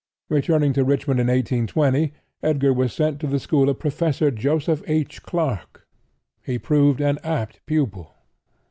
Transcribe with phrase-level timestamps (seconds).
[0.31, 2.11] Returning to Richmond in 1820
[2.41, 5.21] Edgar was sent to the school of Professor Joseph H.
[5.21, 5.85] Clarke.
[6.43, 8.11] He proved an apt pupil.